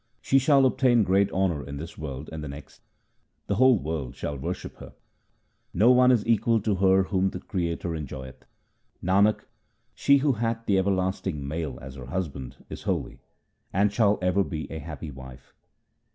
[0.19, 2.81] She shall obtain great honour in this world and the next;
[3.45, 4.93] the whole world shall worship her.
[5.75, 8.43] No one is equal to her whom the Creator enjoyeth.
[9.03, 9.41] Nanak,
[9.93, 13.19] she who hath the everlasting Male as her Husband is holy,
[13.71, 15.53] and shall ever be a happy wife.